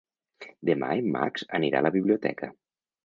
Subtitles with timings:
[0.69, 2.51] Demà en Max anirà a la biblioteca.